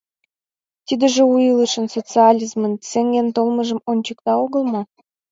Тидыже 0.87 1.23
у 1.33 1.35
илышын, 1.49 1.85
социализмын, 1.95 2.73
сеҥен 2.89 3.27
толмыжым 3.35 3.79
ончыкта 3.91 4.31
огыл 4.43 4.63
мо? 4.71 4.81